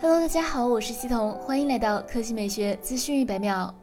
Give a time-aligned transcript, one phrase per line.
[0.00, 3.74] Hello，大家好，我是西彤，欢迎来到科技美学资讯一百秒。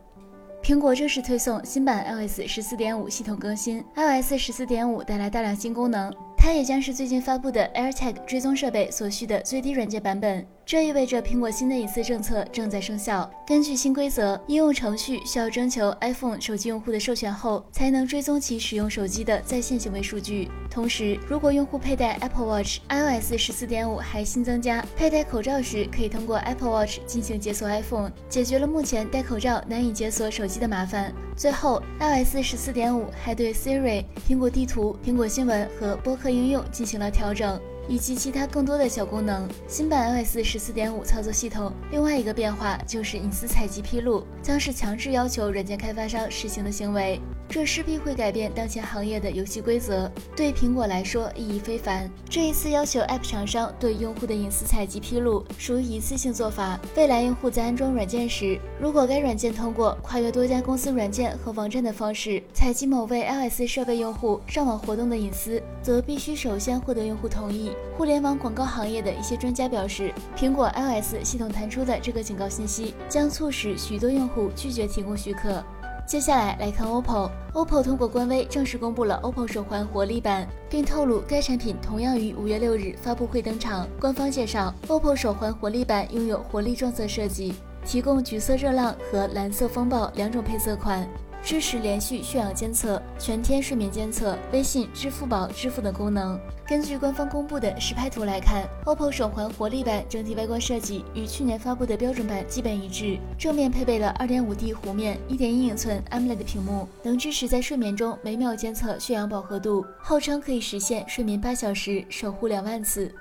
[0.63, 10.48] 苹果正式推送新版 iOS 十四点五系统更新，iOS 十四点五带来大量新功能，它也将是最近发布的 AirTag 追踪设备所需的最低软件版本。
[10.66, 13.29] 这意味着苹果新的隐私政策正在生效。
[13.45, 20.49] 根据新规则，应用程序需要征求 iPhone 手机用户的授权后，才能追踪其使用手机的在线行为数据。
[20.71, 31.13] 同时，如果用户佩戴 Apple Watch，iOS 十四点五还新增加佩戴口罩时可以通过 Apple Watch 进行解锁 iPhone，解决了目前戴口罩难以解锁手机的麻烦。
[31.38, 37.61] 最后，iOS 十四点五还对 Siri、苹果地图、苹果新闻和播客应用进行了调整。
[37.88, 39.48] 以及其他更多的小功能。
[39.67, 47.20] 新版 iOS 十四点五操作系统另外一个变化就是隐私采集披露将是强制要求软件开发商实行的行为。
[47.48, 52.09] 这势必会改变当前行业的游戏规则，对苹果来说意义非凡。
[52.27, 56.80] 这一次要求 App 厂商对用户的隐私采集披露，属于一次性做法。
[56.95, 67.72] 未来用户在安装软件时，如果该软件通过跨越多家公司软件和网站的方式采集某位 iOS 设备用户上网活动的隐私，则必须首先获得用户同意。
[67.98, 75.64] 互联网广告行业的一些专家表示，苹果 iOS 系统弹出的这个警告信息，将促使许多用户拒绝提供许可。
[76.06, 83.88] 接下来来看 OPPO，OPPO 通过官微正式公布了 OPPO 手环活力版，并透露该产品同样于五月六日发布会登场。
[84.00, 91.08] 官方介绍，OPPO 手环活力版拥有活力撞色设计，提供橘色热浪和蓝色风暴两种配色款。
[91.45, 96.39] 支持连续血氧监测、全天睡眠监测、微信、支付宝支付等功能。
[96.67, 103.19] 根据官方公布的实拍图来看，OPPO 手环活力版整体外观设计与去年发布的标准版基本一致。
[103.38, 113.13] 正面配备了 2.5D 弧面、1.1英寸 AMOLED 屏幕，能支持在睡眠中每秒监测血氧饱和度，号称可以实现睡眠八小时守护两万次。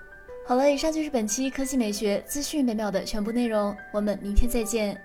[0.46, 4.98] 好了，以上就是本期科技美学资讯每秒的全部内容，我们明天再见。